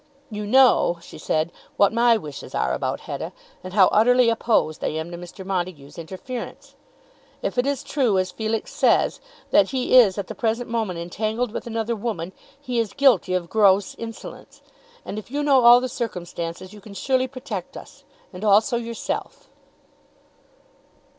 "You 0.31 0.47
know," 0.47 0.97
she 0.99 1.19
said, 1.19 1.51
"what 1.77 1.93
my 1.93 2.17
wishes 2.17 2.55
are 2.55 2.73
about 2.73 3.01
Hetta, 3.01 3.33
and 3.63 3.73
how 3.73 3.85
utterly 3.89 4.29
opposed 4.29 4.83
I 4.83 4.87
am 4.87 5.11
to 5.11 5.15
Mr. 5.17 5.45
Montague's 5.45 5.99
interference. 5.99 6.73
If 7.43 7.59
it 7.59 7.67
is 7.67 7.83
true, 7.83 8.17
as 8.17 8.31
Felix 8.31 8.73
says, 8.73 9.19
that 9.51 9.69
he 9.69 9.95
is 9.95 10.17
at 10.17 10.25
the 10.25 10.33
present 10.33 10.71
moment 10.71 10.97
entangled 10.97 11.51
with 11.51 11.67
another 11.67 11.95
woman, 11.95 12.33
he 12.59 12.79
is 12.79 12.93
guilty 12.93 13.35
of 13.35 13.47
gross 13.47 13.93
insolence; 13.93 14.63
and 15.05 15.19
if 15.19 15.29
you 15.29 15.43
know 15.43 15.63
all 15.65 15.79
the 15.79 15.87
circumstances 15.87 16.73
you 16.73 16.81
can 16.81 16.95
surely 16.95 17.27
protect 17.27 17.77
us, 17.77 18.03
and 18.33 18.43
also 18.43 18.77
yourself." 18.77 19.49